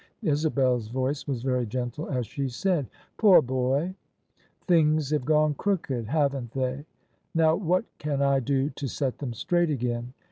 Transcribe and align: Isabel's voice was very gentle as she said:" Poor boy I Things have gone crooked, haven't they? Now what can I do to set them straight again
Isabel's 0.23 0.87
voice 0.87 1.27
was 1.27 1.43
very 1.43 1.67
gentle 1.67 2.09
as 2.09 2.25
she 2.25 2.49
said:" 2.49 2.87
Poor 3.17 3.39
boy 3.39 3.79
I 3.83 3.95
Things 4.67 5.11
have 5.11 5.25
gone 5.25 5.53
crooked, 5.53 6.07
haven't 6.07 6.53
they? 6.53 6.87
Now 7.35 7.53
what 7.55 7.85
can 7.99 8.19
I 8.19 8.39
do 8.39 8.71
to 8.71 8.87
set 8.87 9.19
them 9.19 9.35
straight 9.35 9.69
again 9.69 10.15